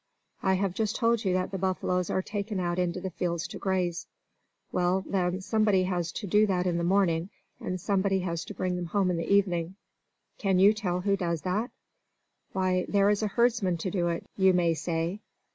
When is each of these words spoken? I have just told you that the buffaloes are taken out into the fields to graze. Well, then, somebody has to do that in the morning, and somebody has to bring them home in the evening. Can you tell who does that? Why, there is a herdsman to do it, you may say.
I 0.41 0.55
have 0.55 0.73
just 0.73 0.95
told 0.95 1.23
you 1.23 1.33
that 1.33 1.51
the 1.51 1.59
buffaloes 1.59 2.09
are 2.09 2.23
taken 2.23 2.59
out 2.59 2.79
into 2.79 2.99
the 2.99 3.11
fields 3.11 3.47
to 3.49 3.59
graze. 3.59 4.07
Well, 4.71 5.03
then, 5.07 5.41
somebody 5.41 5.83
has 5.83 6.11
to 6.13 6.25
do 6.25 6.47
that 6.47 6.65
in 6.65 6.79
the 6.79 6.83
morning, 6.83 7.29
and 7.59 7.79
somebody 7.79 8.21
has 8.21 8.43
to 8.45 8.55
bring 8.55 8.77
them 8.77 8.87
home 8.87 9.11
in 9.11 9.17
the 9.17 9.31
evening. 9.31 9.75
Can 10.39 10.57
you 10.57 10.73
tell 10.73 11.01
who 11.01 11.15
does 11.15 11.43
that? 11.43 11.69
Why, 12.51 12.87
there 12.89 13.11
is 13.11 13.21
a 13.21 13.27
herdsman 13.27 13.77
to 13.77 13.91
do 13.91 14.07
it, 14.07 14.25
you 14.35 14.53
may 14.53 14.73
say. 14.73 15.21